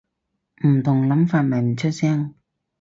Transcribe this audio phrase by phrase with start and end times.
[0.65, 2.33] 唔同諗法咪唔出聲